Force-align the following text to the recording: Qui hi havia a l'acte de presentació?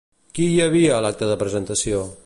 Qui 0.37 0.47
hi 0.53 0.57
havia 0.65 0.95
a 0.97 1.03
l'acte 1.07 1.29
de 1.33 1.37
presentació? 1.45 2.05